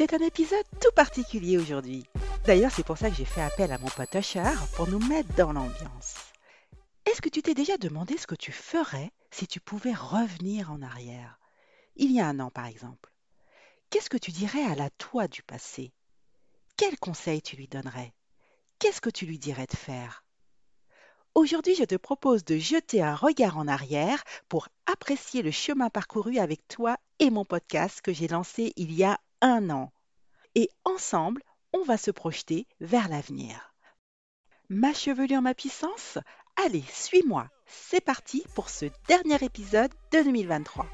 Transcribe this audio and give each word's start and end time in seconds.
C'est 0.00 0.14
un 0.14 0.26
épisode 0.26 0.64
tout 0.80 0.92
particulier 0.96 1.58
aujourd'hui. 1.58 2.06
D'ailleurs, 2.46 2.70
c'est 2.72 2.86
pour 2.86 2.96
ça 2.96 3.10
que 3.10 3.16
j'ai 3.16 3.26
fait 3.26 3.42
appel 3.42 3.70
à 3.70 3.76
mon 3.76 3.88
pote 3.88 4.14
Usher 4.14 4.50
pour 4.74 4.88
nous 4.88 4.98
mettre 4.98 5.34
dans 5.34 5.52
l'ambiance. 5.52 6.14
Est-ce 7.04 7.20
que 7.20 7.28
tu 7.28 7.42
t'es 7.42 7.52
déjà 7.52 7.76
demandé 7.76 8.16
ce 8.16 8.26
que 8.26 8.34
tu 8.34 8.50
ferais 8.50 9.10
si 9.30 9.46
tu 9.46 9.60
pouvais 9.60 9.92
revenir 9.92 10.72
en 10.72 10.80
arrière? 10.80 11.38
Il 11.96 12.12
y 12.12 12.18
a 12.18 12.26
un 12.26 12.40
an, 12.40 12.48
par 12.48 12.64
exemple. 12.64 13.12
Qu'est-ce 13.90 14.08
que 14.08 14.16
tu 14.16 14.30
dirais 14.30 14.64
à 14.64 14.74
la 14.74 14.88
toi 14.88 15.28
du 15.28 15.42
passé? 15.42 15.92
Quels 16.78 16.98
conseils 16.98 17.42
tu 17.42 17.56
lui 17.56 17.68
donnerais? 17.68 18.14
Qu'est-ce 18.78 19.02
que 19.02 19.10
tu 19.10 19.26
lui 19.26 19.38
dirais 19.38 19.66
de 19.70 19.76
faire? 19.76 20.24
Aujourd'hui, 21.34 21.74
je 21.74 21.84
te 21.84 21.96
propose 21.96 22.42
de 22.46 22.56
jeter 22.56 23.02
un 23.02 23.14
regard 23.14 23.58
en 23.58 23.68
arrière 23.68 24.24
pour 24.48 24.68
apprécier 24.90 25.42
le 25.42 25.50
chemin 25.50 25.90
parcouru 25.90 26.38
avec 26.38 26.66
toi 26.68 26.96
et 27.18 27.28
mon 27.28 27.44
podcast 27.44 28.00
que 28.00 28.14
j'ai 28.14 28.28
lancé 28.28 28.72
il 28.76 28.94
y 28.94 29.04
a 29.04 29.20
un 29.42 29.70
an. 29.70 29.92
Et 30.56 30.68
ensemble, 30.84 31.42
on 31.72 31.84
va 31.84 31.96
se 31.96 32.10
projeter 32.10 32.66
vers 32.80 33.08
l'avenir. 33.08 33.72
Ma 34.68 34.92
chevelure, 34.92 35.42
ma 35.42 35.54
puissance? 35.54 36.18
Allez, 36.56 36.84
suis-moi. 36.92 37.48
C'est 37.66 38.00
parti 38.00 38.44
pour 38.54 38.68
ce 38.68 38.86
dernier 39.06 39.44
épisode 39.44 39.92
de 40.12 40.22
2023. 40.24 40.86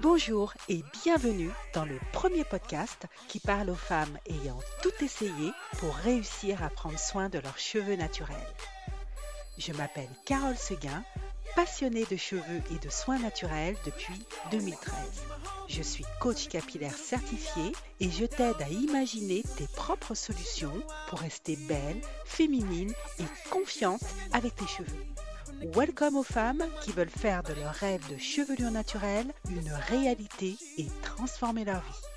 Bonjour 0.00 0.54
et 0.70 0.82
bienvenue 1.04 1.50
dans 1.74 1.84
le 1.84 1.98
premier 2.12 2.44
podcast 2.44 3.06
qui 3.28 3.38
parle 3.38 3.68
aux 3.68 3.74
femmes 3.74 4.18
ayant 4.26 4.58
tout 4.82 5.04
essayé 5.04 5.52
pour 5.78 5.94
réussir 5.94 6.62
à 6.62 6.70
prendre 6.70 6.98
soin 6.98 7.28
de 7.28 7.38
leurs 7.38 7.58
cheveux 7.58 7.96
naturels. 7.96 8.36
Je 9.58 9.72
m'appelle 9.72 10.08
Carole 10.24 10.56
Seguin, 10.56 11.04
passionnée 11.54 12.04
de 12.10 12.16
cheveux 12.16 12.62
et 12.70 12.84
de 12.84 12.90
soins 12.90 13.18
naturels 13.18 13.76
depuis 13.84 14.20
2013. 14.50 14.94
Je 15.68 15.82
suis 15.82 16.04
coach 16.20 16.48
capillaire 16.48 16.96
certifié 16.96 17.72
et 18.00 18.10
je 18.10 18.24
t'aide 18.24 18.60
à 18.60 18.68
imaginer 18.68 19.42
tes 19.56 19.66
propres 19.74 20.14
solutions 20.14 20.82
pour 21.08 21.20
rester 21.20 21.56
belle, 21.56 22.00
féminine 22.24 22.92
et 23.18 23.50
confiante 23.50 24.04
avec 24.32 24.54
tes 24.56 24.66
cheveux. 24.66 25.04
Welcome 25.74 26.16
aux 26.16 26.24
femmes 26.24 26.64
qui 26.82 26.92
veulent 26.92 27.08
faire 27.08 27.42
de 27.42 27.54
leur 27.54 27.72
rêve 27.72 28.02
de 28.10 28.18
chevelure 28.18 28.70
naturelle 28.70 29.32
une 29.48 29.72
réalité 29.88 30.56
et 30.76 30.86
transformer 31.02 31.64
leur 31.64 31.80
vie. 31.80 32.13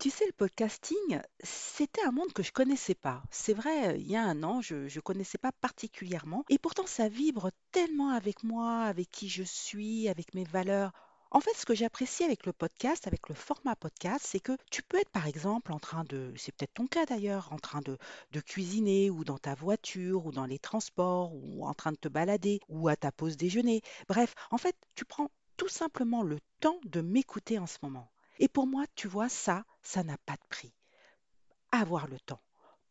Tu 0.00 0.08
sais, 0.08 0.24
le 0.24 0.32
podcasting, 0.32 1.20
c'était 1.42 2.02
un 2.06 2.10
monde 2.10 2.32
que 2.32 2.42
je 2.42 2.52
connaissais 2.52 2.94
pas. 2.94 3.22
C'est 3.30 3.52
vrai, 3.52 4.00
il 4.00 4.10
y 4.10 4.16
a 4.16 4.24
un 4.24 4.42
an, 4.42 4.62
je 4.62 4.74
ne 4.74 5.00
connaissais 5.00 5.36
pas 5.36 5.52
particulièrement. 5.52 6.42
Et 6.48 6.56
pourtant, 6.56 6.86
ça 6.86 7.08
vibre 7.08 7.50
tellement 7.70 8.08
avec 8.08 8.42
moi, 8.42 8.84
avec 8.84 9.10
qui 9.10 9.28
je 9.28 9.42
suis, 9.42 10.08
avec 10.08 10.32
mes 10.32 10.44
valeurs. 10.44 10.92
En 11.30 11.40
fait, 11.40 11.52
ce 11.54 11.66
que 11.66 11.74
j'apprécie 11.74 12.24
avec 12.24 12.46
le 12.46 12.54
podcast, 12.54 13.06
avec 13.06 13.28
le 13.28 13.34
format 13.34 13.76
podcast, 13.76 14.24
c'est 14.26 14.40
que 14.40 14.56
tu 14.70 14.82
peux 14.82 14.96
être 14.96 15.10
par 15.10 15.26
exemple 15.26 15.70
en 15.70 15.78
train 15.78 16.02
de, 16.04 16.32
c'est 16.34 16.52
peut-être 16.56 16.72
ton 16.72 16.86
cas 16.86 17.04
d'ailleurs, 17.04 17.52
en 17.52 17.58
train 17.58 17.82
de, 17.82 17.98
de 18.32 18.40
cuisiner 18.40 19.10
ou 19.10 19.22
dans 19.22 19.36
ta 19.36 19.54
voiture 19.54 20.24
ou 20.24 20.32
dans 20.32 20.46
les 20.46 20.58
transports 20.58 21.34
ou 21.34 21.66
en 21.66 21.74
train 21.74 21.92
de 21.92 21.98
te 21.98 22.08
balader 22.08 22.60
ou 22.70 22.88
à 22.88 22.96
ta 22.96 23.12
pause 23.12 23.36
déjeuner. 23.36 23.82
Bref, 24.08 24.34
en 24.50 24.56
fait, 24.56 24.76
tu 24.94 25.04
prends 25.04 25.30
tout 25.58 25.68
simplement 25.68 26.22
le 26.22 26.38
temps 26.60 26.80
de 26.86 27.02
m'écouter 27.02 27.58
en 27.58 27.66
ce 27.66 27.76
moment. 27.82 28.10
Et 28.38 28.48
pour 28.48 28.66
moi, 28.66 28.86
tu 28.94 29.06
vois, 29.06 29.28
ça, 29.28 29.64
ça 29.82 30.02
n'a 30.02 30.18
pas 30.18 30.34
de 30.34 30.46
prix. 30.48 30.72
Avoir 31.72 32.08
le 32.08 32.18
temps, 32.20 32.42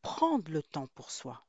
prendre 0.02 0.52
le 0.52 0.64
temps 0.64 0.88
pour 0.96 1.12
soi. 1.12 1.44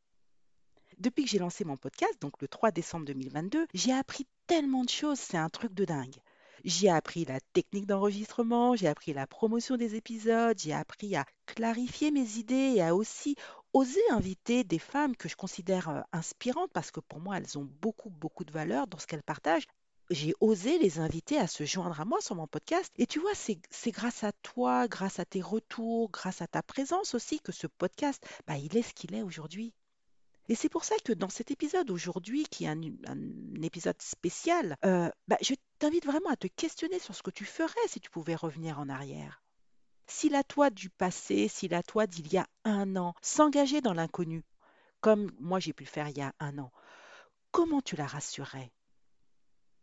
Depuis 0.99 1.25
que 1.25 1.31
j'ai 1.31 1.39
lancé 1.39 1.65
mon 1.65 1.77
podcast, 1.77 2.21
donc 2.21 2.41
le 2.41 2.49
3 2.49 2.73
décembre 2.73 3.07
2022, 3.07 3.67
j'ai 3.73 3.93
appris 3.93 4.27
tellement 4.47 4.85
de 4.85 4.91
choses, 4.91 5.19
c'est 5.19 5.39
un 5.39 5.49
truc 5.49 5.73
de 5.73 5.85
dingue. 5.85 6.17
J'ai 6.65 6.91
appris 6.91 7.25
la 7.25 7.41
technique 7.55 7.87
d'enregistrement, 7.87 8.77
j'ai 8.77 8.89
appris 8.89 9.15
la 9.15 9.27
promotion 9.27 9.77
des 9.77 9.95
épisodes, 9.95 10.59
j'ai 10.59 10.75
appris 10.75 11.17
à 11.17 11.25
clarifier 11.47 12.11
mes 12.11 12.37
idées 12.37 12.75
et 12.77 12.83
à 12.83 12.95
aussi 12.95 13.35
oser 13.73 14.03
inviter 14.11 14.63
des 14.65 14.79
femmes 14.79 15.17
que 15.17 15.29
je 15.29 15.37
considère 15.37 15.89
euh, 15.89 16.01
inspirantes 16.13 16.71
parce 16.73 16.91
que 16.91 17.01
pour 17.01 17.21
moi 17.21 17.39
elles 17.39 17.57
ont 17.57 17.69
beaucoup 17.81 18.11
beaucoup 18.11 18.45
de 18.45 18.53
valeur 18.53 18.89
dans 18.89 18.99
ce 18.99 19.07
qu'elles 19.07 19.23
partagent 19.23 19.69
j'ai 20.11 20.35
osé 20.41 20.79
les 20.79 20.99
inviter 20.99 21.39
à 21.39 21.47
se 21.47 21.65
joindre 21.65 22.01
à 22.01 22.05
moi 22.05 22.21
sur 22.21 22.35
mon 22.35 22.47
podcast. 22.47 22.93
Et 22.99 23.07
tu 23.07 23.21
vois, 23.21 23.35
c'est 23.35 23.91
grâce 23.91 24.25
à 24.25 24.33
toi, 24.33 24.89
grâce 24.89 25.21
à 25.21 25.25
tes 25.25 25.41
retours, 25.41 26.11
grâce 26.11 26.43
à 26.43 26.47
ta 26.47 26.63
présence 26.63 27.15
aussi 27.15 27.41
que 27.41 27.53
ce 27.53 27.67
podcast, 27.67 28.25
bah, 28.47 28.59
il 28.59 28.77
est 28.77 28.83
ce 28.83 28.93
qu'il 28.93 29.15
est 29.15 29.23
aujourd'hui. 29.23 29.73
Et 30.49 30.57
c'est 30.57 30.69
pour 30.69 30.83
ça 30.83 30.97
que 31.05 31.13
dans 31.13 31.29
cet 31.29 31.53
épisode 31.53 31.91
aujourd'hui, 31.91 32.43
qui 32.51 32.65
est 32.65 32.69
un, 32.69 32.83
épisode 33.63 34.03
spécial, 34.03 34.77
euh, 34.85 35.09
bah, 35.29 35.39
je 35.43 35.55
t'invite 35.79 36.05
vraiment 36.05 36.31
à 36.31 36.37
te 36.37 36.49
questionner 36.49 36.99
sur 36.99 37.15
ce 37.15 37.23
que 37.23 37.31
tu 37.31 37.45
ferais 37.45 37.87
si 37.87 38.01
tu 38.01 38.11
pouvais 38.11 38.35
revenir 38.35 38.81
en 38.81 38.89
arrière. 38.89 39.45
Si 40.09 40.29
la 40.29 40.43
toi 40.43 40.71
du 40.71 40.91
passé, 40.91 41.47
si 41.47 41.69
la 41.69 41.85
toi 41.85 42.09
d'il 42.09 42.33
y 42.33 42.37
a 42.37 42.49
un 42.65 42.97
an 42.97 43.15
s'engageait 43.23 43.81
dans 43.81 43.95
l'inconnu, 43.95 44.43
comme 45.01 45.31
moi 45.39 45.61
j'ai 45.61 45.73
pu 45.73 45.85
le 45.85 45.89
faire 45.89 46.09
il 46.09 46.19
y 46.19 46.23
a 46.23 46.35
un 46.41 46.59
an, 46.59 46.73
comment 47.53 47.81
tu 47.81 47.95
la 47.95 48.09
rassurerais? 48.09 48.73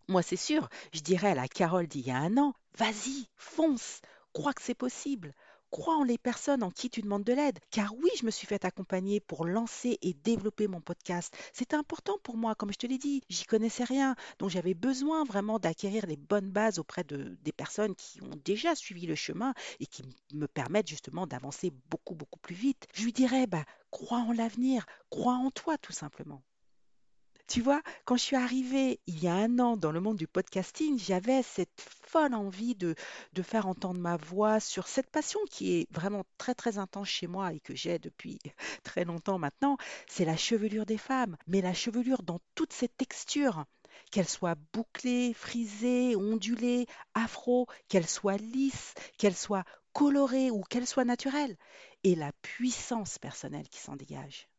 Moi, 0.08 0.22
c'est 0.22 0.38
sûr, 0.38 0.70
je 0.94 1.02
dirais 1.02 1.32
à 1.32 1.36
la 1.36 1.48
Carole 1.48 1.88
d'il 1.88 2.08
y 2.08 2.12
a 2.12 2.18
un 2.18 2.38
an, 2.38 2.54
vas-y, 2.78 3.28
fonce, 3.36 4.02
crois 4.34 4.54
que 4.54 4.62
c'est 4.62 4.76
possible. 4.76 5.34
Crois 5.70 5.98
en 5.98 6.04
les 6.04 6.18
personnes 6.18 6.64
en 6.64 6.72
qui 6.72 6.90
tu 6.90 7.02
demandes 7.02 7.26
de 7.26 7.34
l'aide. 7.34 7.60
Car 7.72 7.94
oui, 7.96 8.10
je 8.18 8.26
me 8.26 8.32
suis 8.32 8.48
fait 8.48 8.64
accompagner 8.64 9.20
pour 9.20 9.46
lancer 9.46 9.98
et 10.02 10.14
développer 10.14 10.68
mon 10.68 10.80
podcast. 10.80 11.36
C'était 11.52 11.76
important 11.76 12.18
pour 12.24 12.38
moi, 12.38 12.56
comme 12.56 12.72
je 12.72 12.78
te 12.78 12.88
l'ai 12.88 12.98
dit. 12.98 13.22
J'y 13.28 13.44
connaissais 13.44 13.84
rien. 13.84 14.16
Donc 14.40 14.50
j'avais 14.50 14.74
besoin 14.74 15.26
vraiment 15.26 15.60
d'acquérir 15.60 16.06
les 16.06 16.16
bonnes 16.16 16.52
bases 16.52 16.80
auprès 16.80 17.04
de, 17.04 17.38
des 17.42 17.52
personnes 17.52 17.96
qui 17.96 18.22
ont 18.22 18.40
déjà 18.46 18.76
suivi 18.76 19.08
le 19.08 19.16
chemin 19.16 19.54
et 19.82 19.88
qui 19.88 20.04
me 20.34 20.48
permettent 20.48 20.88
justement 20.88 21.28
d'avancer 21.28 21.74
beaucoup, 21.90 22.16
beaucoup 22.16 22.40
plus 22.40 22.56
vite. 22.56 22.88
Je 22.94 23.04
lui 23.04 23.12
dirais, 23.12 23.46
bah, 23.46 23.66
crois 23.92 24.20
en 24.20 24.32
l'avenir, 24.32 24.86
crois 25.10 25.36
en 25.36 25.52
toi 25.52 25.78
tout 25.78 25.94
simplement. 25.94 26.42
Tu 27.48 27.62
vois, 27.62 27.82
quand 28.04 28.18
je 28.18 28.24
suis 28.24 28.36
arrivée 28.36 29.00
il 29.08 29.24
y 29.24 29.28
a 29.30 29.34
un 29.34 29.60
an 29.60 29.78
dans 29.78 29.94
le 29.94 30.02
monde 30.02 30.18
du 30.18 30.28
podcasting, 30.28 31.00
j'avais 31.00 31.44
cette 31.44 31.80
folle 31.80 32.34
envie 32.34 32.76
de, 32.76 32.94
de 33.32 33.42
faire 33.42 33.68
entendre 33.68 34.02
ma 34.02 34.18
voix 34.18 34.60
sur 34.60 34.88
cette 34.88 35.10
passion 35.10 35.40
qui 35.50 35.78
est 35.78 35.88
vraiment 35.90 36.26
très 36.38 36.54
très 36.54 36.78
intense 36.78 37.08
chez 37.08 37.26
moi 37.26 37.54
et 37.54 37.62
que 37.62 37.74
j'ai 37.74 38.00
depuis 38.00 38.40
très 38.84 39.06
longtemps 39.06 39.40
maintenant, 39.40 39.78
c'est 40.08 40.26
la 40.26 40.36
chevelure 40.36 40.86
des 40.86 40.98
femmes, 40.98 41.38
mais 41.48 41.62
la 41.62 41.74
chevelure 41.74 42.22
dans 42.22 42.42
toutes 42.54 42.74
ses 42.74 42.90
textures. 42.90 43.64
Qu'elle 44.12 44.28
soit 44.28 44.58
bouclée, 44.74 45.34
frisée, 45.34 46.18
ondulée, 46.18 46.86
afro, 47.14 47.66
qu'elle 47.88 48.08
soit 48.08 48.38
lisse, 48.38 48.94
qu'elle 49.18 49.36
soit 49.36 49.64
colorée 49.94 50.52
ou 50.52 50.64
qu'elle 50.64 50.86
soit 50.86 51.06
naturelle, 51.06 51.56
et 52.04 52.16
la 52.16 52.34
puissance 52.42 53.18
personnelle 53.20 53.70
qui 53.70 53.80
s'en 53.80 53.96
dégage. 53.96 54.50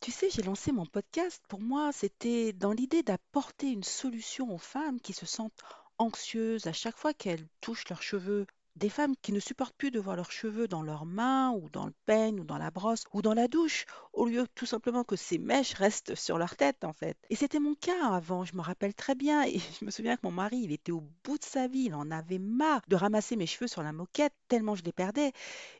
Tu 0.00 0.10
sais, 0.10 0.30
j'ai 0.30 0.42
lancé 0.42 0.72
mon 0.72 0.86
podcast. 0.86 1.42
Pour 1.48 1.60
moi, 1.60 1.92
c'était 1.92 2.52
dans 2.52 2.72
l'idée 2.72 3.02
d'apporter 3.02 3.68
une 3.70 3.82
solution 3.82 4.54
aux 4.54 4.58
femmes 4.58 5.00
qui 5.00 5.12
se 5.12 5.26
sentent 5.26 5.62
anxieuses 5.98 6.66
à 6.66 6.72
chaque 6.72 6.96
fois 6.96 7.12
qu'elles 7.14 7.46
touchent 7.60 7.88
leurs 7.88 8.02
cheveux 8.02 8.46
des 8.76 8.90
femmes 8.90 9.14
qui 9.22 9.32
ne 9.32 9.40
supportent 9.40 9.76
plus 9.76 9.90
de 9.90 9.98
voir 9.98 10.16
leurs 10.16 10.30
cheveux 10.30 10.68
dans 10.68 10.82
leurs 10.82 11.06
mains 11.06 11.50
ou 11.52 11.68
dans 11.70 11.86
le 11.86 11.94
peigne 12.04 12.40
ou 12.40 12.44
dans 12.44 12.58
la 12.58 12.70
brosse 12.70 13.04
ou 13.12 13.22
dans 13.22 13.34
la 13.34 13.48
douche, 13.48 13.86
au 14.12 14.26
lieu 14.26 14.46
tout 14.54 14.66
simplement 14.66 15.02
que 15.02 15.16
ces 15.16 15.38
mèches 15.38 15.74
restent 15.74 16.14
sur 16.14 16.38
leur 16.38 16.56
tête 16.56 16.84
en 16.84 16.92
fait. 16.92 17.16
Et 17.30 17.36
c'était 17.36 17.58
mon 17.58 17.74
cas 17.74 18.12
avant, 18.12 18.44
je 18.44 18.54
me 18.54 18.60
rappelle 18.60 18.94
très 18.94 19.14
bien 19.14 19.44
et 19.44 19.58
je 19.80 19.84
me 19.84 19.90
souviens 19.90 20.16
que 20.16 20.22
mon 20.24 20.30
mari, 20.30 20.58
il 20.58 20.72
était 20.72 20.92
au 20.92 21.02
bout 21.24 21.38
de 21.38 21.44
sa 21.44 21.66
vie, 21.66 21.84
il 21.86 21.94
en 21.94 22.10
avait 22.10 22.38
marre 22.38 22.82
de 22.88 22.96
ramasser 22.96 23.36
mes 23.36 23.46
cheveux 23.46 23.66
sur 23.66 23.82
la 23.82 23.92
moquette 23.92 24.34
tellement 24.48 24.74
je 24.74 24.82
les 24.84 24.92
perdais. 24.92 25.32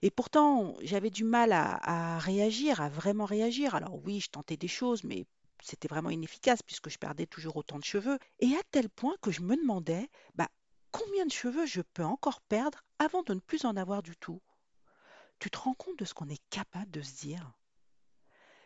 Et 0.03 0.11
pourtant, 0.11 0.75
j'avais 0.83 1.11
du 1.11 1.25
mal 1.25 1.53
à, 1.53 2.19
réagir, 2.19 2.81
à 2.81 2.89
vraiment 2.89 3.25
réagir. 3.25 3.75
Alors 3.75 4.01
oui, 4.05 4.21
je 4.21 4.31
tentais 4.31 4.57
des 4.57 4.69
choses, 4.69 5.05
mais 5.05 5.27
c'était 5.63 5.89
vraiment 5.89 6.11
inefficace 6.11 6.63
puisque 6.63 6.91
je 6.91 6.99
perdais 6.99 7.27
toujours 7.27 7.57
autant 7.57 7.79
de 7.79 7.85
cheveux. 7.85 8.19
Et 8.41 8.55
à 8.55 8.63
tel 8.71 8.89
point 8.89 9.15
que 9.21 9.31
je 9.31 9.43
me 9.43 9.57
demandais, 9.57 10.09
bah, 10.35 10.49
combien 10.91 11.27
de 11.27 11.33
cheveux 11.33 11.67
je 11.67 11.81
peux 11.81 12.05
encore 12.05 12.41
perdre 12.41 12.85
avant 12.99 13.23
de 13.23 13.35
ne 13.35 13.41
plus 13.41 13.65
en 13.65 13.77
avoir 13.77 14.03
du 14.03 14.17
tout? 14.17 14.41
Tu 15.39 15.51
te 15.51 15.59
rends 15.59 15.75
compte 15.75 15.99
de 15.99 16.05
ce 16.05 16.15
qu'on 16.15 16.29
est 16.29 16.43
capable 16.51 16.91
de 16.91 17.03
se 17.03 17.15
dire? 17.17 17.53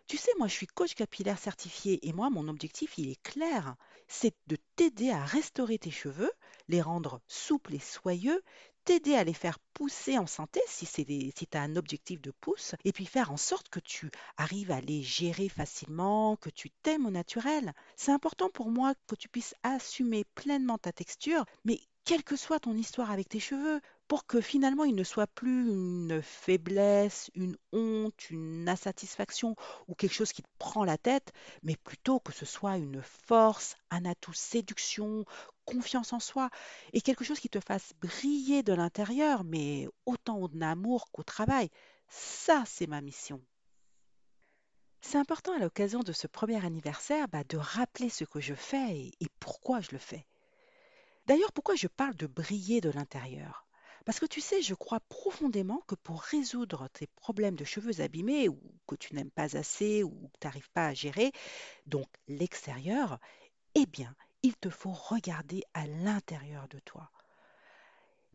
Tu 0.06 0.16
sais, 0.16 0.32
moi, 0.38 0.48
je 0.48 0.54
suis 0.54 0.66
coach 0.66 0.94
capillaire 0.94 1.38
certifié 1.38 2.08
et 2.08 2.12
moi, 2.12 2.30
mon 2.30 2.48
objectif, 2.48 2.98
il 2.98 3.10
est 3.10 3.22
clair. 3.22 3.76
C'est 4.08 4.34
de 4.48 4.56
t'aider 4.74 5.10
à 5.10 5.24
restaurer 5.24 5.78
tes 5.78 5.92
cheveux, 5.92 6.32
les 6.66 6.82
rendre 6.82 7.20
souples 7.28 7.74
et 7.74 7.78
soyeux, 7.78 8.42
t'aider 8.84 9.14
à 9.14 9.22
les 9.22 9.34
faire 9.34 9.60
pousser 9.72 10.18
en 10.18 10.26
santé 10.26 10.60
si 10.66 10.84
c'est 10.84 11.06
si 11.06 11.46
tu 11.46 11.56
as 11.56 11.62
un 11.62 11.76
objectif 11.76 12.20
de 12.20 12.32
pouce, 12.32 12.74
et 12.84 12.92
puis 12.92 13.06
faire 13.06 13.30
en 13.30 13.36
sorte 13.36 13.68
que 13.68 13.78
tu 13.78 14.10
arrives 14.36 14.72
à 14.72 14.80
les 14.80 15.00
gérer 15.00 15.48
facilement, 15.48 16.34
que 16.34 16.50
tu 16.50 16.70
t'aimes 16.70 17.06
au 17.06 17.10
naturel. 17.10 17.72
C'est 17.94 18.10
important 18.10 18.50
pour 18.50 18.70
moi 18.70 18.94
que 19.06 19.14
tu 19.14 19.28
puisses 19.28 19.54
assumer 19.62 20.24
pleinement 20.34 20.78
ta 20.78 20.92
texture, 20.92 21.44
mais 21.64 21.80
quelle 22.04 22.24
que 22.24 22.36
soit 22.36 22.60
ton 22.60 22.76
histoire 22.76 23.10
avec 23.10 23.28
tes 23.28 23.40
cheveux, 23.40 23.80
pour 24.08 24.26
que 24.26 24.40
finalement 24.40 24.84
il 24.84 24.96
ne 24.96 25.04
soit 25.04 25.28
plus 25.28 25.68
une 25.68 26.20
faiblesse, 26.20 27.30
une 27.34 27.56
honte, 27.72 28.30
une 28.30 28.68
insatisfaction 28.68 29.54
ou 29.86 29.94
quelque 29.94 30.14
chose 30.14 30.32
qui 30.32 30.42
te 30.42 30.48
prend 30.58 30.84
la 30.84 30.98
tête, 30.98 31.32
mais 31.62 31.76
plutôt 31.76 32.18
que 32.18 32.32
ce 32.32 32.44
soit 32.44 32.76
une 32.76 33.02
force, 33.02 33.76
un 33.90 34.04
atout 34.04 34.32
séduction, 34.32 35.24
confiance 35.64 36.12
en 36.12 36.18
soi 36.18 36.50
et 36.92 37.00
quelque 37.00 37.24
chose 37.24 37.38
qui 37.38 37.48
te 37.48 37.60
fasse 37.60 37.92
briller 38.00 38.64
de 38.64 38.72
l'intérieur, 38.72 39.44
mais 39.44 39.86
autant 40.06 40.42
en 40.42 40.60
amour 40.60 41.10
qu'au 41.12 41.22
travail. 41.22 41.70
Ça, 42.08 42.64
c'est 42.66 42.88
ma 42.88 43.00
mission. 43.00 43.40
C'est 45.00 45.18
important 45.18 45.54
à 45.54 45.60
l'occasion 45.60 46.00
de 46.00 46.12
ce 46.12 46.26
premier 46.26 46.64
anniversaire 46.64 47.28
bah, 47.28 47.44
de 47.44 47.56
rappeler 47.56 48.08
ce 48.08 48.24
que 48.24 48.40
je 48.40 48.54
fais 48.54 48.96
et, 48.96 49.12
et 49.20 49.28
pourquoi 49.38 49.80
je 49.80 49.92
le 49.92 49.98
fais. 49.98 50.26
D'ailleurs, 51.30 51.52
pourquoi 51.52 51.76
je 51.76 51.86
parle 51.86 52.16
de 52.16 52.26
briller 52.26 52.80
de 52.80 52.90
l'intérieur? 52.90 53.64
Parce 54.04 54.18
que 54.18 54.26
tu 54.26 54.40
sais, 54.40 54.62
je 54.62 54.74
crois 54.74 54.98
profondément 55.08 55.80
que 55.86 55.94
pour 55.94 56.22
résoudre 56.22 56.88
tes 56.88 57.06
problèmes 57.06 57.54
de 57.54 57.64
cheveux 57.64 58.00
abîmés 58.00 58.48
ou 58.48 58.60
que 58.88 58.96
tu 58.96 59.14
n'aimes 59.14 59.30
pas 59.30 59.56
assez 59.56 60.02
ou 60.02 60.10
que 60.10 60.38
tu 60.40 60.46
n'arrives 60.48 60.70
pas 60.72 60.88
à 60.88 60.92
gérer, 60.92 61.30
donc 61.86 62.08
l'extérieur, 62.26 63.20
eh 63.76 63.86
bien, 63.86 64.16
il 64.42 64.56
te 64.56 64.70
faut 64.70 64.90
regarder 64.90 65.62
à 65.72 65.86
l'intérieur 65.86 66.66
de 66.66 66.80
toi. 66.80 67.12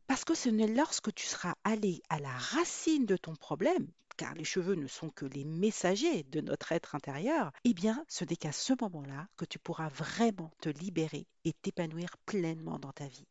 Parce 0.07 0.23
que 0.23 0.35
ce 0.35 0.49
n'est 0.49 0.67
lorsque 0.67 1.13
tu 1.13 1.25
seras 1.25 1.55
allé 1.63 2.01
à 2.09 2.19
la 2.19 2.29
racine 2.29 3.05
de 3.05 3.17
ton 3.17 3.35
problème, 3.35 3.87
car 4.17 4.33
les 4.35 4.43
cheveux 4.43 4.75
ne 4.75 4.87
sont 4.87 5.09
que 5.09 5.25
les 5.25 5.43
messagers 5.43 6.23
de 6.23 6.41
notre 6.41 6.71
être 6.71 6.95
intérieur, 6.95 7.51
eh 7.63 7.73
bien, 7.73 8.05
ce 8.07 8.23
n'est 8.23 8.35
qu'à 8.35 8.51
ce 8.51 8.73
moment-là 8.81 9.27
que 9.35 9.45
tu 9.45 9.59
pourras 9.59 9.89
vraiment 9.89 10.51
te 10.61 10.69
libérer 10.69 11.27
et 11.43 11.53
t'épanouir 11.53 12.17
pleinement 12.25 12.79
dans 12.79 12.91
ta 12.91 13.07
vie. 13.07 13.27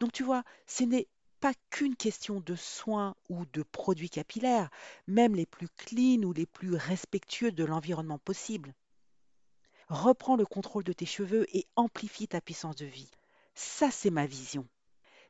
Donc, 0.00 0.12
tu 0.12 0.24
vois, 0.24 0.44
ce 0.66 0.84
n'est 0.84 1.08
pas 1.40 1.52
qu'une 1.70 1.94
question 1.94 2.40
de 2.40 2.56
soins 2.56 3.14
ou 3.28 3.44
de 3.52 3.62
produits 3.62 4.10
capillaires, 4.10 4.70
même 5.06 5.34
les 5.34 5.46
plus 5.46 5.68
clean 5.76 6.22
ou 6.22 6.32
les 6.32 6.46
plus 6.46 6.74
respectueux 6.74 7.52
de 7.52 7.64
l'environnement 7.64 8.18
possible. 8.18 8.74
Reprends 9.88 10.36
le 10.36 10.46
contrôle 10.46 10.84
de 10.84 10.94
tes 10.94 11.06
cheveux 11.06 11.46
et 11.54 11.66
amplifie 11.76 12.28
ta 12.28 12.40
puissance 12.40 12.76
de 12.76 12.86
vie. 12.86 13.10
Ça, 13.54 13.90
c'est 13.90 14.10
ma 14.10 14.24
vision. 14.24 14.66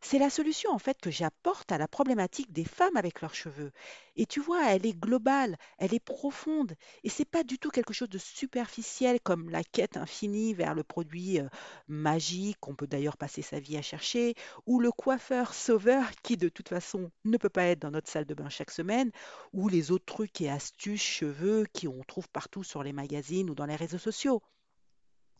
C'est 0.04 0.18
la 0.18 0.28
solution 0.30 0.70
en 0.70 0.78
fait 0.78 1.00
que 1.00 1.10
j'apporte 1.10 1.72
à 1.72 1.78
la 1.78 1.88
problématique 1.88 2.52
des 2.52 2.64
femmes 2.64 2.96
avec 2.96 3.22
leurs 3.22 3.34
cheveux. 3.34 3.72
Et 4.16 4.24
tu 4.26 4.38
vois, 4.38 4.70
elle 4.70 4.84
est 4.86 4.92
globale, 4.96 5.56
elle 5.78 5.94
est 5.94 5.98
profonde 5.98 6.76
et 7.02 7.08
c'est 7.08 7.24
pas 7.24 7.42
du 7.42 7.58
tout 7.58 7.70
quelque 7.70 7.92
chose 7.94 8.10
de 8.10 8.18
superficiel 8.18 9.18
comme 9.20 9.48
la 9.50 9.64
quête 9.64 9.96
infinie 9.96 10.52
vers 10.54 10.74
le 10.74 10.84
produit 10.84 11.40
euh, 11.40 11.48
magique 11.88 12.58
qu'on 12.60 12.76
peut 12.76 12.86
d'ailleurs 12.86 13.16
passer 13.16 13.42
sa 13.42 13.58
vie 13.58 13.76
à 13.78 13.82
chercher 13.82 14.34
ou 14.66 14.78
le 14.78 14.92
coiffeur 14.92 15.54
sauveur 15.54 16.04
qui 16.22 16.36
de 16.36 16.50
toute 16.50 16.68
façon 16.68 17.10
ne 17.24 17.38
peut 17.38 17.48
pas 17.48 17.64
être 17.64 17.80
dans 17.80 17.90
notre 17.90 18.10
salle 18.10 18.26
de 18.26 18.34
bain 18.34 18.50
chaque 18.50 18.70
semaine 18.70 19.10
ou 19.52 19.68
les 19.68 19.90
autres 19.90 20.04
trucs 20.04 20.40
et 20.40 20.50
astuces 20.50 21.02
cheveux 21.02 21.66
qu'on 21.74 22.04
trouve 22.04 22.28
partout 22.28 22.62
sur 22.62 22.84
les 22.84 22.92
magazines 22.92 23.50
ou 23.50 23.54
dans 23.56 23.66
les 23.66 23.74
réseaux 23.76 23.98
sociaux. 23.98 24.42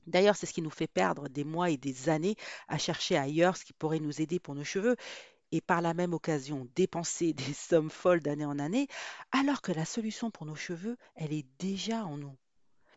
D'ailleurs, 0.07 0.37
c'est 0.37 0.47
ce 0.47 0.53
qui 0.53 0.63
nous 0.63 0.71
fait 0.71 0.87
perdre 0.87 1.29
des 1.29 1.45
mois 1.45 1.71
et 1.71 1.77
des 1.77 2.09
années 2.09 2.37
à 2.69 2.79
chercher 2.79 3.17
ailleurs 3.17 3.57
ce 3.57 3.65
qui 3.65 3.73
pourrait 3.73 4.01
nous 4.01 4.21
aider 4.21 4.39
pour 4.39 4.55
nos 4.55 4.65
cheveux 4.65 4.97
et 5.53 5.61
par 5.61 5.81
la 5.81 5.95
même 5.95 6.15
occasion 6.15 6.69
dépenser 6.75 7.33
des 7.33 7.55
sommes 7.55 7.91
folles 7.91 8.21
d'année 8.21 8.45
en 8.45 8.59
année, 8.59 8.89
alors 9.33 9.63
que 9.63 9.73
la 9.73 9.85
solution 9.85 10.31
pour 10.31 10.47
nos 10.47 10.57
cheveux, 10.57 10.97
elle 11.15 11.33
est 11.33 11.47
déjà 11.59 12.05
en 12.05 12.17
nous. 12.17 12.37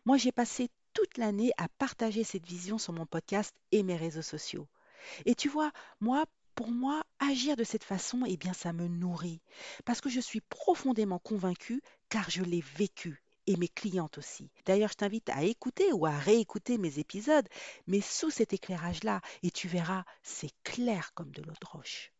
Moi, 0.04 0.16
j'ai 0.16 0.32
passé 0.32 0.68
toute 0.92 1.18
l'année 1.18 1.52
à 1.56 1.68
partager 1.68 2.24
cette 2.24 2.46
vision 2.46 2.78
sur 2.78 2.92
mon 2.92 3.06
podcast 3.06 3.54
et 3.72 3.82
mes 3.82 3.96
réseaux 3.96 4.22
sociaux. 4.22 4.66
Et 5.26 5.34
tu 5.34 5.48
vois, 5.48 5.70
moi, 6.00 6.24
pour 6.54 6.70
moi, 6.70 7.02
agir 7.20 7.54
de 7.54 7.62
cette 7.62 7.84
façon, 7.84 8.24
eh 8.26 8.36
bien, 8.36 8.52
ça 8.52 8.72
me 8.72 8.88
nourrit. 8.88 9.40
Parce 9.84 10.00
que 10.00 10.08
je 10.08 10.18
suis 10.18 10.40
profondément 10.40 11.20
convaincue, 11.20 11.82
car 12.08 12.28
je 12.30 12.42
l'ai 12.42 12.64
vécu 12.76 13.22
et 13.48 13.56
mes 13.56 13.68
clientes 13.68 14.18
aussi. 14.18 14.50
D'ailleurs, 14.66 14.90
je 14.90 14.96
t'invite 14.96 15.30
à 15.30 15.42
écouter 15.42 15.90
ou 15.92 16.04
à 16.04 16.10
réécouter 16.10 16.76
mes 16.76 16.98
épisodes, 16.98 17.48
mais 17.86 18.02
sous 18.02 18.30
cet 18.30 18.52
éclairage-là, 18.52 19.22
et 19.42 19.50
tu 19.50 19.68
verras, 19.68 20.04
c'est 20.22 20.52
clair 20.64 21.12
comme 21.14 21.30
de 21.30 21.42
l'eau 21.42 21.54
de 21.58 21.66
roche. 21.66 22.12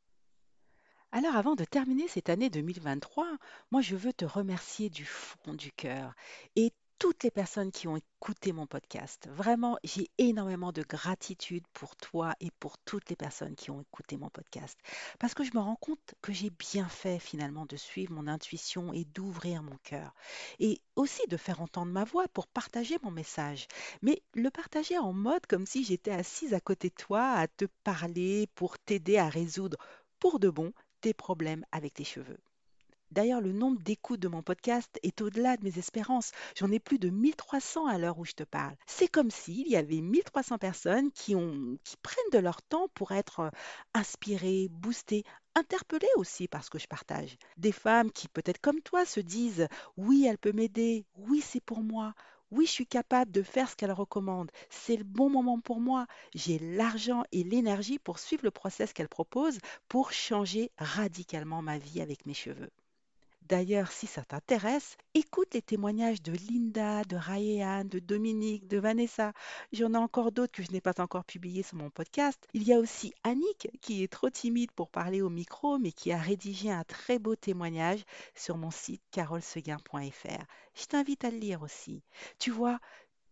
Alors 1.12 1.36
avant 1.36 1.54
de 1.54 1.64
terminer 1.64 2.08
cette 2.08 2.30
année 2.30 2.50
2023, 2.50 3.26
moi 3.70 3.82
je 3.82 3.94
veux 3.96 4.12
te 4.12 4.24
remercier 4.24 4.90
du 4.90 5.04
fond 5.04 5.54
du 5.54 5.72
cœur 5.72 6.14
et 6.54 6.70
toutes 6.98 7.22
les 7.22 7.30
personnes 7.30 7.70
qui 7.70 7.86
ont 7.86 7.96
écouté 7.96 8.52
mon 8.52 8.66
podcast. 8.66 9.28
Vraiment, 9.30 9.78
j'ai 9.84 10.10
énormément 10.18 10.72
de 10.72 10.82
gratitude 10.82 11.64
pour 11.72 11.94
toi 11.96 12.34
et 12.40 12.50
pour 12.58 12.76
toutes 12.78 13.08
les 13.08 13.16
personnes 13.16 13.54
qui 13.54 13.70
ont 13.70 13.80
écouté 13.80 14.16
mon 14.16 14.30
podcast. 14.30 14.76
Parce 15.20 15.32
que 15.32 15.44
je 15.44 15.52
me 15.54 15.60
rends 15.60 15.76
compte 15.76 16.14
que 16.22 16.32
j'ai 16.32 16.50
bien 16.50 16.88
fait 16.88 17.20
finalement 17.20 17.66
de 17.66 17.76
suivre 17.76 18.12
mon 18.12 18.26
intuition 18.26 18.92
et 18.92 19.04
d'ouvrir 19.04 19.62
mon 19.62 19.76
cœur. 19.84 20.12
Et 20.58 20.80
aussi 20.96 21.22
de 21.28 21.36
faire 21.36 21.60
entendre 21.60 21.92
ma 21.92 22.04
voix 22.04 22.26
pour 22.28 22.48
partager 22.48 22.96
mon 23.02 23.12
message. 23.12 23.68
Mais 24.02 24.20
le 24.34 24.50
partager 24.50 24.98
en 24.98 25.12
mode 25.12 25.46
comme 25.46 25.66
si 25.66 25.84
j'étais 25.84 26.10
assise 26.10 26.52
à 26.52 26.60
côté 26.60 26.88
de 26.88 26.94
toi 26.94 27.30
à 27.30 27.46
te 27.46 27.66
parler 27.84 28.48
pour 28.56 28.76
t'aider 28.78 29.18
à 29.18 29.28
résoudre 29.28 29.78
pour 30.18 30.40
de 30.40 30.50
bon 30.50 30.72
tes 31.00 31.14
problèmes 31.14 31.64
avec 31.70 31.94
tes 31.94 32.04
cheveux. 32.04 32.38
D'ailleurs, 33.10 33.40
le 33.40 33.52
nombre 33.52 33.80
d'écoutes 33.82 34.20
de 34.20 34.28
mon 34.28 34.42
podcast 34.42 34.98
est 35.02 35.22
au-delà 35.22 35.56
de 35.56 35.64
mes 35.64 35.78
espérances. 35.78 36.32
J'en 36.56 36.70
ai 36.70 36.78
plus 36.78 36.98
de 36.98 37.08
1300 37.08 37.86
à 37.86 37.96
l'heure 37.96 38.18
où 38.18 38.24
je 38.24 38.32
te 38.32 38.42
parle. 38.44 38.76
C'est 38.86 39.08
comme 39.08 39.30
s'il 39.30 39.66
y 39.66 39.76
avait 39.76 40.00
1300 40.00 40.58
personnes 40.58 41.10
qui, 41.12 41.34
qui 41.84 41.96
prennent 42.02 42.30
de 42.32 42.38
leur 42.38 42.62
temps 42.62 42.88
pour 42.94 43.12
être 43.12 43.40
euh, 43.40 43.50
inspirées, 43.94 44.68
boostées, 44.70 45.24
interpellées 45.54 46.06
aussi 46.16 46.48
par 46.48 46.62
ce 46.64 46.70
que 46.70 46.78
je 46.78 46.86
partage. 46.86 47.36
Des 47.56 47.72
femmes 47.72 48.12
qui, 48.12 48.28
peut-être 48.28 48.60
comme 48.60 48.80
toi, 48.82 49.04
se 49.06 49.20
disent 49.20 49.68
Oui, 49.96 50.26
elle 50.28 50.38
peut 50.38 50.52
m'aider. 50.52 51.06
Oui, 51.16 51.40
c'est 51.40 51.64
pour 51.64 51.82
moi. 51.82 52.14
Oui, 52.50 52.66
je 52.66 52.72
suis 52.72 52.86
capable 52.86 53.30
de 53.30 53.42
faire 53.42 53.68
ce 53.68 53.76
qu'elle 53.76 53.92
recommande. 53.92 54.50
C'est 54.70 54.96
le 54.96 55.04
bon 55.04 55.30
moment 55.30 55.60
pour 55.60 55.80
moi. 55.80 56.06
J'ai 56.34 56.58
l'argent 56.58 57.22
et 57.32 57.44
l'énergie 57.44 57.98
pour 57.98 58.18
suivre 58.18 58.44
le 58.44 58.50
process 58.50 58.92
qu'elle 58.92 59.08
propose 59.08 59.58
pour 59.88 60.12
changer 60.12 60.70
radicalement 60.78 61.62
ma 61.62 61.78
vie 61.78 62.00
avec 62.00 62.24
mes 62.26 62.34
cheveux. 62.34 62.70
D'ailleurs, 63.48 63.90
si 63.92 64.06
ça 64.06 64.22
t'intéresse, 64.24 64.98
écoute 65.14 65.54
les 65.54 65.62
témoignages 65.62 66.20
de 66.20 66.32
Linda, 66.32 67.02
de 67.04 67.16
Ryan, 67.16 67.82
de 67.82 67.98
Dominique, 67.98 68.68
de 68.68 68.76
Vanessa. 68.76 69.32
J'en 69.72 69.94
ai 69.94 69.96
encore 69.96 70.32
d'autres 70.32 70.52
que 70.52 70.62
je 70.62 70.70
n'ai 70.70 70.82
pas 70.82 71.00
encore 71.00 71.24
publiés 71.24 71.62
sur 71.62 71.78
mon 71.78 71.88
podcast. 71.88 72.46
Il 72.52 72.62
y 72.64 72.74
a 72.74 72.78
aussi 72.78 73.14
Annick, 73.24 73.70
qui 73.80 74.02
est 74.02 74.12
trop 74.12 74.28
timide 74.28 74.70
pour 74.72 74.90
parler 74.90 75.22
au 75.22 75.30
micro, 75.30 75.78
mais 75.78 75.92
qui 75.92 76.12
a 76.12 76.18
rédigé 76.18 76.70
un 76.70 76.84
très 76.84 77.18
beau 77.18 77.36
témoignage 77.36 78.04
sur 78.34 78.58
mon 78.58 78.70
site 78.70 79.02
carolseguin.fr. 79.12 80.44
Je 80.74 80.84
t'invite 80.84 81.24
à 81.24 81.30
le 81.30 81.38
lire 81.38 81.62
aussi. 81.62 82.02
Tu 82.38 82.50
vois, 82.50 82.78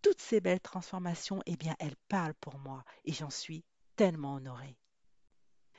toutes 0.00 0.22
ces 0.22 0.40
belles 0.40 0.60
transformations, 0.60 1.42
eh 1.44 1.56
bien, 1.56 1.76
elles 1.78 1.96
parlent 2.08 2.34
pour 2.40 2.58
moi 2.58 2.84
et 3.04 3.12
j'en 3.12 3.28
suis 3.30 3.64
tellement 3.96 4.36
honorée. 4.36 4.78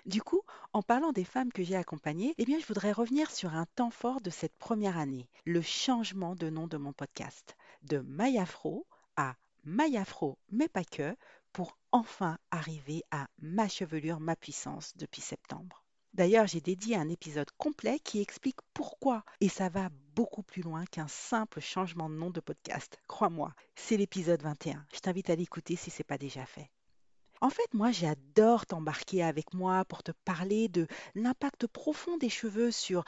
Du 0.07 0.21
coup, 0.21 0.41
en 0.71 0.81
parlant 0.81 1.11
des 1.11 1.25
femmes 1.25 1.51
que 1.51 1.65
j'ai 1.65 1.75
accompagnées, 1.75 2.33
eh 2.37 2.45
bien, 2.45 2.59
je 2.59 2.65
voudrais 2.65 2.93
revenir 2.93 3.29
sur 3.29 3.53
un 3.53 3.65
temps 3.75 3.89
fort 3.89 4.21
de 4.21 4.29
cette 4.29 4.55
première 4.55 4.97
année, 4.97 5.27
le 5.43 5.61
changement 5.61 6.33
de 6.33 6.49
nom 6.49 6.65
de 6.65 6.77
mon 6.77 6.93
podcast, 6.93 7.57
de 7.83 7.99
Mayafro 7.99 8.87
à 9.17 9.35
Mayafro, 9.65 10.37
mais 10.49 10.69
pas 10.69 10.85
que, 10.85 11.13
pour 11.51 11.77
enfin 11.91 12.37
arriver 12.51 13.03
à 13.11 13.27
ma 13.39 13.67
chevelure, 13.67 14.21
ma 14.21 14.37
puissance 14.37 14.95
depuis 14.95 15.19
septembre. 15.19 15.83
D'ailleurs, 16.13 16.47
j'ai 16.47 16.61
dédié 16.61 16.95
un 16.95 17.09
épisode 17.09 17.51
complet 17.57 17.99
qui 17.99 18.21
explique 18.21 18.61
pourquoi, 18.73 19.25
et 19.41 19.49
ça 19.49 19.67
va 19.67 19.89
beaucoup 20.15 20.41
plus 20.41 20.61
loin 20.61 20.85
qu'un 20.85 21.09
simple 21.09 21.59
changement 21.59 22.09
de 22.09 22.15
nom 22.15 22.29
de 22.29 22.39
podcast. 22.39 22.97
Crois-moi, 23.09 23.53
c'est 23.75 23.97
l'épisode 23.97 24.41
21. 24.41 24.85
Je 24.93 24.99
t'invite 24.99 25.29
à 25.29 25.35
l'écouter 25.35 25.75
si 25.75 25.89
ce 25.89 25.99
n'est 25.99 26.05
pas 26.05 26.17
déjà 26.17 26.45
fait. 26.45 26.71
En 27.41 27.49
fait, 27.49 27.73
moi, 27.73 27.91
j'adore 27.91 28.65
t'embarquer 28.65 29.23
avec 29.23 29.53
moi 29.53 29.85
pour 29.85 30.03
te 30.03 30.11
parler 30.25 30.67
de 30.69 30.87
l'impact 31.15 31.67
profond 31.67 32.17
des 32.17 32.29
cheveux 32.29 32.71
sur 32.71 33.03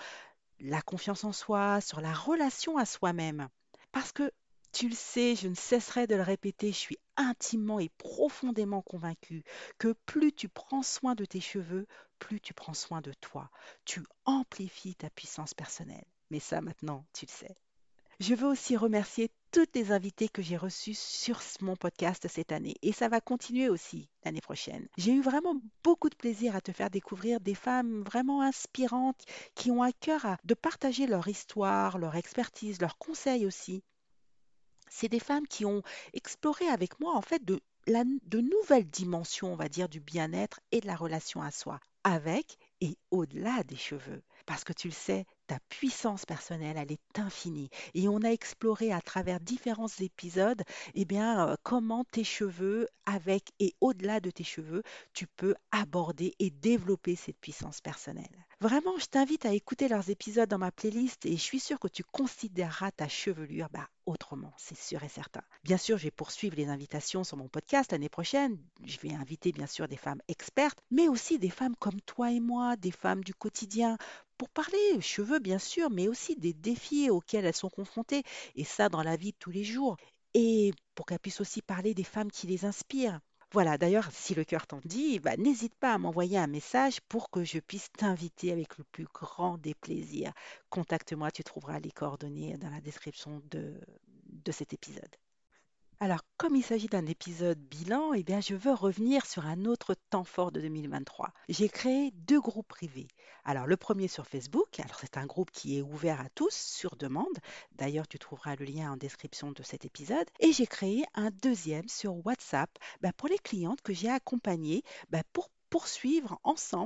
la 0.60 0.82
confiance 0.82 1.24
en 1.24 1.32
soi, 1.32 1.82
sur 1.82 2.02
la 2.02 2.14
relation 2.14 2.78
à 2.78 2.86
soi-même. 2.86 3.50
Parce 3.92 4.12
que, 4.12 4.32
tu 4.72 4.88
le 4.90 4.96
sais, 4.96 5.36
je 5.36 5.48
ne 5.48 5.56
cesserai 5.56 6.06
de 6.06 6.16
le 6.16 6.22
répéter, 6.22 6.72
je 6.72 6.78
suis 6.78 7.00
intimement 7.18 7.80
et 7.80 7.90
profondément 7.98 8.82
convaincue 8.84 9.44
que 9.80 9.94
plus 10.06 10.32
tu 10.32 10.48
prends 10.48 10.84
soin 10.84 11.16
de 11.16 11.26
tes 11.26 11.42
cheveux, 11.42 11.88
plus 12.20 12.40
tu 12.40 12.54
prends 12.54 12.76
soin 12.76 13.02
de 13.02 13.14
toi. 13.14 13.50
Tu 13.86 14.04
amplifies 14.26 14.96
ta 14.96 15.10
puissance 15.10 15.54
personnelle. 15.54 16.06
Mais 16.30 16.40
ça, 16.40 16.62
maintenant, 16.62 17.06
tu 17.14 17.26
le 17.26 17.32
sais. 17.32 17.56
Je 18.20 18.36
veux 18.36 18.48
aussi 18.48 18.76
remercier 18.76 19.32
toutes 19.52 19.74
les 19.76 19.94
invités 19.94 20.28
que 20.28 20.42
j'ai 20.42 20.58
reçus 20.58 20.94
sur 20.94 21.40
mon 21.62 21.78
podcast 21.78 22.28
cette 22.28 22.52
année 22.52 22.76
et 22.82 22.92
ça 22.92 23.08
va 23.08 23.22
continuer 23.22 23.70
aussi 23.70 24.10
l'année 24.26 24.42
prochaine. 24.42 24.90
J'ai 24.98 25.14
eu 25.14 25.22
vraiment 25.22 25.56
beaucoup 25.86 26.10
de 26.10 26.16
plaisir 26.16 26.54
à 26.54 26.60
te 26.60 26.74
faire 26.74 26.90
découvrir 26.90 27.40
des 27.40 27.56
femmes 27.56 28.04
vraiment 28.04 28.42
inspirantes 28.42 29.24
qui 29.56 29.72
ont 29.72 29.82
à 29.82 29.94
cœur 29.94 30.36
de 30.44 30.54
partager 30.54 31.08
leur 31.08 31.30
histoire, 31.30 31.98
leur 31.98 32.18
expertise, 32.18 32.82
leurs 32.82 32.98
conseils 32.98 33.46
aussi. 33.46 33.84
C'est 34.90 35.08
des 35.08 35.22
femmes 35.22 35.48
qui 35.48 35.64
ont 35.64 35.82
exploré 36.12 36.68
avec 36.68 37.00
moi 37.00 37.16
en 37.16 37.22
fait 37.22 37.46
de 37.46 37.62
nouvelles 37.88 38.90
dimensions, 38.90 39.54
on 39.54 39.56
va 39.56 39.70
dire, 39.70 39.88
du 39.88 40.02
bien-être 40.02 40.60
et 40.74 40.82
de 40.82 40.88
la 40.88 40.98
relation 40.98 41.42
à 41.42 41.52
soi, 41.52 41.80
avec 42.04 42.58
et 42.82 42.98
au-delà 43.12 43.64
des 43.64 43.78
cheveux. 43.78 44.22
Parce 44.46 44.66
que 44.66 44.74
tu 44.74 44.90
le 44.90 44.94
sais, 44.94 45.26
ta 45.50 45.60
puissance 45.68 46.28
personnelle, 46.28 46.78
elle 46.78 46.92
est 46.92 47.20
infinie. 47.20 47.72
Et 47.96 48.08
on 48.08 48.22
a 48.22 48.30
exploré 48.30 48.94
à 48.94 49.02
travers 49.02 49.40
différents 49.40 49.88
épisodes, 50.00 50.62
eh 50.94 51.06
bien, 51.06 51.50
euh, 51.50 51.56
comment 51.64 52.04
tes 52.04 52.24
cheveux, 52.24 52.88
avec 53.08 53.50
et 53.60 53.74
au-delà 53.82 54.20
de 54.20 54.30
tes 54.30 54.44
cheveux, 54.44 54.84
tu 55.14 55.26
peux 55.26 55.56
aborder 55.72 56.36
et 56.38 56.52
développer 56.52 57.16
cette 57.16 57.40
puissance 57.40 57.82
personnelle. 57.82 58.46
Vraiment, 58.62 58.98
je 59.00 59.06
t'invite 59.08 59.46
à 59.46 59.54
écouter 59.54 59.88
leurs 59.88 60.12
épisodes 60.12 60.50
dans 60.50 60.60
ma 60.60 60.72
playlist 60.72 61.26
et 61.26 61.32
je 61.32 61.42
suis 61.42 61.60
sûre 61.60 61.80
que 61.80 61.88
tu 61.88 62.04
considéreras 62.04 62.92
ta 62.92 63.08
chevelure 63.08 63.70
bah, 63.72 63.88
autrement, 64.06 64.54
c'est 64.58 64.78
sûr 64.78 65.02
et 65.04 65.10
certain. 65.10 65.42
Bien 65.64 65.78
sûr, 65.78 65.98
je 65.98 66.04
vais 66.04 66.12
poursuivre 66.12 66.58
les 66.58 66.68
invitations 66.68 67.24
sur 67.24 67.38
mon 67.38 67.48
podcast 67.48 67.92
l'année 67.92 68.10
prochaine. 68.10 68.60
Je 68.84 69.00
vais 69.00 69.14
inviter 69.14 69.52
bien 69.52 69.68
sûr 69.68 69.88
des 69.88 69.98
femmes 69.98 70.22
expertes, 70.28 70.80
mais 70.92 71.08
aussi 71.08 71.40
des 71.40 71.50
femmes 71.50 71.76
comme 71.78 72.02
toi 72.02 72.32
et 72.32 72.40
moi, 72.40 72.76
des 72.76 72.92
femmes 72.92 73.24
du 73.24 73.34
quotidien, 73.34 73.98
pour 74.40 74.50
parler 74.50 75.02
cheveux 75.02 75.40
bien 75.40 75.60
sûr, 75.60 75.92
mais 75.92 76.08
aussi 76.08 76.36
des 76.36 76.54
défis 76.54 77.10
auxquels 77.12 77.46
elles 77.46 77.54
sont 77.54 77.70
confrontées, 77.70 78.24
et 78.56 78.64
ça 78.64 78.90
dans 78.90 79.04
la 79.04 79.18
vie 79.18 79.34
de 79.34 79.38
tous 79.38 79.52
les 79.52 79.66
jours. 79.66 79.98
Et 80.34 80.72
pour 80.96 81.06
qu'elles 81.06 81.20
puissent 81.20 81.42
aussi 81.42 81.62
parler 81.62 81.94
des 81.94 82.04
femmes 82.04 82.32
qui 82.32 82.48
les 82.48 82.66
inspirent. 82.66 83.20
Voilà, 83.52 83.78
d'ailleurs, 83.78 84.10
si 84.14 84.36
le 84.36 84.46
cœur 84.46 84.66
t'en 84.68 84.80
dit, 84.86 85.20
bah, 85.20 85.36
n'hésite 85.38 85.76
pas 85.76 85.94
à 85.94 85.98
m'envoyer 85.98 86.38
un 86.38 86.48
message 86.48 87.02
pour 87.10 87.30
que 87.32 87.44
je 87.44 87.60
puisse 87.60 87.92
t'inviter 87.92 88.52
avec 88.52 88.78
le 88.78 88.84
plus 88.86 89.08
grand 89.14 89.58
des 89.58 89.74
plaisirs. 89.76 90.32
Contacte-moi, 90.70 91.32
tu 91.32 91.44
trouveras 91.44 91.80
les 91.80 91.92
coordonnées 91.92 92.58
dans 92.58 92.70
la 92.70 92.80
description 92.82 93.42
de, 93.52 93.80
de 94.30 94.52
cet 94.52 94.74
épisode. 94.74 95.16
Alors, 96.02 96.22
comme 96.38 96.56
il 96.56 96.64
s'agit 96.64 96.88
d'un 96.88 97.06
épisode 97.08 97.60
bilan, 97.60 98.14
eh 98.14 98.24
bien, 98.24 98.40
je 98.40 98.56
veux 98.56 98.72
revenir 98.72 99.26
sur 99.26 99.46
un 99.46 99.66
autre 99.66 99.98
temps 100.10 100.24
fort 100.24 100.50
de 100.54 100.62
2023. 100.62 101.34
J'ai 101.50 101.68
créé 101.68 102.12
deux 102.12 102.40
groupes 102.40 102.70
privés. 102.70 103.10
Alors, 103.44 103.68
le 103.68 103.76
premier 103.76 104.08
sur 104.08 104.26
Facebook, 104.26 104.80
alors 104.80 104.98
c'est 105.02 105.18
un 105.18 105.26
groupe 105.26 105.52
qui 105.52 105.78
est 105.78 105.82
ouvert 105.82 106.22
à 106.22 106.30
tous 106.30 106.54
sur 106.54 106.96
demande. 106.96 107.38
D'ailleurs, 107.74 108.08
tu 108.08 108.18
trouveras 108.18 108.56
le 108.56 108.64
lien 108.64 108.94
en 108.94 108.96
description 108.96 109.52
de 109.52 109.62
cet 109.62 109.84
épisode. 109.84 110.30
Et 110.40 110.54
j'ai 110.54 110.68
créé 110.68 111.04
un 111.16 111.32
deuxième 111.32 111.90
sur 111.90 112.26
WhatsApp 112.26 112.70
bah, 113.02 113.12
pour 113.12 113.28
les 113.28 113.38
clientes 113.38 113.82
que 113.82 113.94
j'ai 113.94 114.10
accompagnées 114.10 114.84
bah, 115.10 115.24
pour 115.34 115.50
poursuivre 115.70 116.19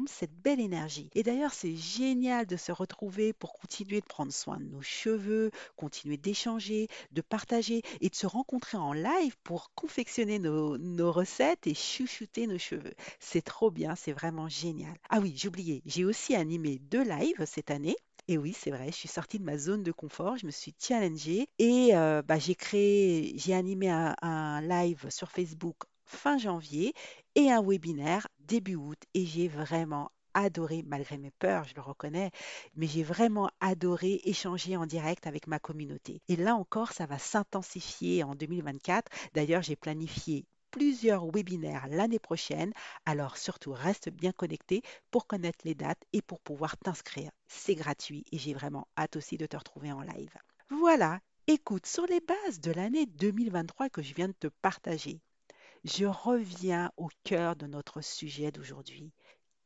cette 0.07 0.33
belle 0.33 0.59
énergie. 0.59 1.09
Et 1.15 1.23
d'ailleurs, 1.23 1.53
c'est 1.53 1.75
génial 1.75 2.45
de 2.45 2.55
se 2.55 2.71
retrouver 2.71 3.33
pour 3.33 3.53
continuer 3.53 3.99
de 4.01 4.05
prendre 4.05 4.31
soin 4.31 4.59
de 4.59 4.65
nos 4.65 4.81
cheveux, 4.81 5.51
continuer 5.75 6.17
d'échanger, 6.17 6.87
de 7.11 7.21
partager 7.21 7.81
et 7.99 8.09
de 8.09 8.15
se 8.15 8.27
rencontrer 8.27 8.77
en 8.77 8.93
live 8.93 9.35
pour 9.43 9.71
confectionner 9.75 10.39
nos, 10.39 11.11
recettes 11.11 11.67
et 11.67 11.73
chouchouter 11.73 12.47
nos 12.47 12.57
cheveux. 12.57 12.93
C'est 13.19 13.41
trop 13.41 13.71
bien, 13.71 13.95
c'est 13.95 14.13
vraiment 14.13 14.47
génial. 14.47 14.95
Ah 15.09 15.19
oui, 15.19 15.35
oublié, 15.45 15.81
j'ai 15.85 16.05
aussi 16.05 16.35
animé 16.35 16.79
deux 16.79 17.03
lives 17.03 17.45
cette 17.45 17.71
année. 17.71 17.95
Et 18.27 18.37
oui, 18.37 18.55
c'est 18.57 18.71
vrai, 18.71 18.87
je 18.87 18.95
suis 18.95 19.09
sortie 19.09 19.37
de 19.37 19.43
ma 19.43 19.57
zone 19.57 19.83
de 19.83 19.91
confort, 19.91 20.37
je 20.37 20.45
me 20.45 20.51
suis 20.51 20.73
challengée 20.79 21.47
et 21.59 21.89
euh, 21.93 22.21
bah, 22.21 22.39
j'ai 22.39 22.55
créé, 22.55 23.33
j'ai 23.37 23.53
animé 23.53 23.89
un 23.89 24.61
live 24.61 25.07
sur 25.09 25.29
Facebook 25.29 25.75
fin 26.13 26.37
janvier 26.37 26.93
et 27.35 27.51
un 27.51 27.61
webinaire 27.61 28.27
début 28.39 28.75
août 28.75 28.99
et 29.13 29.25
j'ai 29.25 29.47
vraiment 29.47 30.11
adoré, 30.33 30.83
malgré 30.85 31.17
mes 31.17 31.31
peurs, 31.31 31.63
je 31.65 31.75
le 31.75 31.81
reconnais, 31.81 32.31
mais 32.75 32.87
j'ai 32.87 33.03
vraiment 33.03 33.49
adoré 33.59 34.21
échanger 34.23 34.77
en 34.77 34.85
direct 34.85 35.27
avec 35.27 35.47
ma 35.47 35.59
communauté. 35.59 36.21
Et 36.27 36.35
là 36.35 36.55
encore, 36.55 36.91
ça 36.91 37.05
va 37.05 37.19
s'intensifier 37.19 38.23
en 38.23 38.35
2024. 38.35 39.11
D'ailleurs, 39.33 39.61
j'ai 39.61 39.75
planifié 39.75 40.45
plusieurs 40.71 41.29
webinaires 41.29 41.85
l'année 41.87 42.19
prochaine, 42.19 42.73
alors 43.05 43.37
surtout 43.37 43.73
reste 43.73 44.09
bien 44.09 44.31
connecté 44.31 44.81
pour 45.11 45.27
connaître 45.27 45.59
les 45.65 45.75
dates 45.75 46.03
et 46.13 46.23
pour 46.23 46.39
pouvoir 46.39 46.77
t'inscrire. 46.77 47.29
C'est 47.47 47.75
gratuit 47.75 48.25
et 48.31 48.39
j'ai 48.39 48.55
vraiment 48.55 48.87
hâte 48.97 49.15
aussi 49.15 49.37
de 49.37 49.45
te 49.45 49.55
retrouver 49.55 49.91
en 49.91 50.01
live. 50.01 50.33
Voilà, 50.71 51.19
écoute, 51.45 51.85
sur 51.85 52.07
les 52.07 52.21
bases 52.21 52.59
de 52.59 52.71
l'année 52.71 53.05
2023 53.05 53.89
que 53.89 54.01
je 54.01 54.15
viens 54.15 54.29
de 54.29 54.33
te 54.33 54.47
partager, 54.47 55.21
je 55.83 56.05
reviens 56.05 56.91
au 56.97 57.09
cœur 57.23 57.55
de 57.55 57.67
notre 57.67 58.01
sujet 58.01 58.51
d'aujourd'hui. 58.51 59.11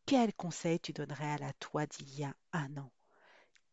Quel 0.06 0.34
conseil 0.34 0.80
tu 0.80 0.94
donnerais 0.94 1.32
à 1.32 1.38
la 1.38 1.54
toi 1.54 1.86
d'il 1.86 2.20
y 2.20 2.24
a 2.24 2.34
un 2.54 2.78
an? 2.78 2.92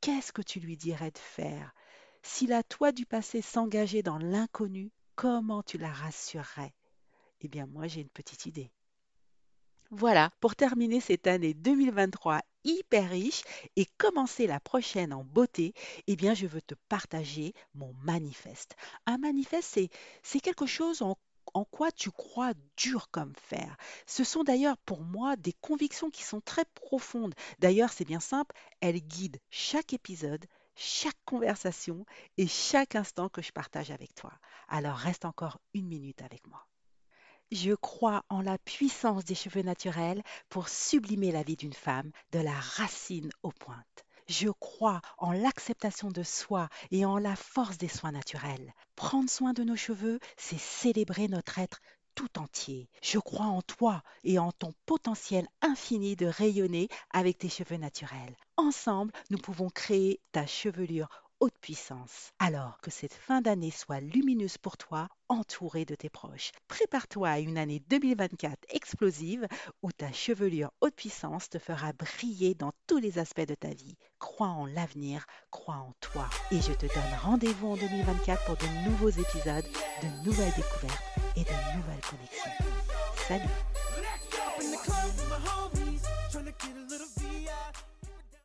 Qu'est-ce 0.00 0.32
que 0.32 0.42
tu 0.42 0.60
lui 0.60 0.76
dirais 0.76 1.10
de 1.10 1.18
faire? 1.18 1.72
Si 2.22 2.46
la 2.46 2.62
toi 2.62 2.92
du 2.92 3.06
passé 3.06 3.40
s'engageait 3.40 4.02
dans 4.02 4.18
l'inconnu, 4.18 4.92
comment 5.14 5.62
tu 5.62 5.78
la 5.78 5.90
rassurerais? 5.90 6.74
Eh 7.40 7.48
bien, 7.48 7.66
moi, 7.66 7.86
j'ai 7.86 8.02
une 8.02 8.10
petite 8.10 8.46
idée. 8.46 8.70
Voilà, 9.90 10.30
pour 10.40 10.56
terminer 10.56 11.00
cette 11.00 11.26
année 11.26 11.54
2023 11.54 12.40
hyper 12.64 13.10
riche 13.10 13.42
et 13.76 13.86
commencer 13.98 14.46
la 14.46 14.58
prochaine 14.58 15.12
en 15.12 15.24
beauté, 15.24 15.72
eh 16.06 16.16
bien, 16.16 16.34
je 16.34 16.46
veux 16.46 16.62
te 16.62 16.74
partager 16.88 17.54
mon 17.74 17.92
manifeste. 18.02 18.76
Un 19.06 19.18
manifeste, 19.18 19.78
c'est 20.22 20.40
quelque 20.40 20.66
chose 20.66 21.02
en 21.02 21.16
en 21.52 21.64
quoi 21.64 21.92
tu 21.92 22.10
crois 22.10 22.52
dur 22.76 23.10
comme 23.10 23.34
fer. 23.36 23.76
Ce 24.06 24.24
sont 24.24 24.44
d'ailleurs 24.44 24.78
pour 24.78 25.02
moi 25.02 25.36
des 25.36 25.52
convictions 25.52 26.10
qui 26.10 26.22
sont 26.22 26.40
très 26.40 26.64
profondes. 26.74 27.34
D'ailleurs, 27.58 27.92
c'est 27.92 28.04
bien 28.04 28.20
simple, 28.20 28.54
elles 28.80 29.00
guident 29.00 29.40
chaque 29.50 29.92
épisode, 29.92 30.46
chaque 30.74 31.18
conversation 31.24 32.04
et 32.36 32.46
chaque 32.46 32.94
instant 32.94 33.28
que 33.28 33.42
je 33.42 33.52
partage 33.52 33.90
avec 33.90 34.14
toi. 34.14 34.32
Alors 34.68 34.96
reste 34.96 35.24
encore 35.24 35.60
une 35.74 35.86
minute 35.86 36.22
avec 36.22 36.46
moi. 36.46 36.66
Je 37.52 37.74
crois 37.74 38.24
en 38.30 38.40
la 38.40 38.58
puissance 38.58 39.24
des 39.24 39.34
cheveux 39.34 39.62
naturels 39.62 40.22
pour 40.48 40.68
sublimer 40.68 41.30
la 41.30 41.42
vie 41.42 41.56
d'une 41.56 41.74
femme 41.74 42.10
de 42.32 42.40
la 42.40 42.54
racine 42.58 43.30
aux 43.42 43.52
pointes. 43.52 44.04
Je 44.26 44.48
crois 44.48 45.02
en 45.18 45.32
l'acceptation 45.32 46.10
de 46.10 46.22
soi 46.22 46.68
et 46.90 47.04
en 47.04 47.18
la 47.18 47.36
force 47.36 47.76
des 47.76 47.88
soins 47.88 48.12
naturels. 48.12 48.72
Prendre 48.96 49.28
soin 49.28 49.52
de 49.52 49.64
nos 49.64 49.76
cheveux, 49.76 50.18
c'est 50.36 50.58
célébrer 50.58 51.28
notre 51.28 51.58
être 51.58 51.80
tout 52.14 52.38
entier. 52.38 52.88
Je 53.02 53.18
crois 53.18 53.46
en 53.46 53.60
toi 53.60 54.02
et 54.22 54.38
en 54.38 54.52
ton 54.52 54.72
potentiel 54.86 55.46
infini 55.60 56.16
de 56.16 56.26
rayonner 56.26 56.88
avec 57.12 57.38
tes 57.38 57.48
cheveux 57.48 57.76
naturels. 57.76 58.36
Ensemble, 58.56 59.12
nous 59.30 59.38
pouvons 59.38 59.68
créer 59.68 60.20
ta 60.32 60.46
chevelure 60.46 61.23
haute 61.40 61.58
puissance. 61.60 62.32
Alors 62.38 62.78
que 62.82 62.90
cette 62.90 63.14
fin 63.14 63.40
d'année 63.40 63.70
soit 63.70 64.00
lumineuse 64.00 64.58
pour 64.58 64.76
toi, 64.76 65.08
entouré 65.28 65.84
de 65.84 65.94
tes 65.94 66.08
proches. 66.08 66.52
Prépare-toi 66.68 67.28
à 67.28 67.38
une 67.38 67.58
année 67.58 67.82
2024 67.88 68.56
explosive 68.70 69.46
où 69.82 69.92
ta 69.92 70.12
chevelure 70.12 70.70
haute 70.80 70.94
puissance 70.94 71.48
te 71.48 71.58
fera 71.58 71.92
briller 71.92 72.54
dans 72.54 72.72
tous 72.86 72.98
les 72.98 73.18
aspects 73.18 73.46
de 73.46 73.54
ta 73.54 73.68
vie. 73.68 73.96
Crois 74.18 74.48
en 74.48 74.66
l'avenir, 74.66 75.26
crois 75.50 75.76
en 75.76 75.92
toi. 76.00 76.28
Et 76.50 76.60
je 76.60 76.72
te 76.72 76.86
donne 76.86 77.18
rendez-vous 77.22 77.68
en 77.68 77.76
2024 77.76 78.44
pour 78.46 78.56
de 78.56 78.88
nouveaux 78.88 79.10
épisodes, 79.10 79.66
de 80.02 80.24
nouvelles 80.24 80.54
découvertes 80.56 81.04
et 81.36 81.44
de 81.44 81.76
nouvelles 81.76 82.00
connexions. 82.00 82.50
Salut 83.28 83.93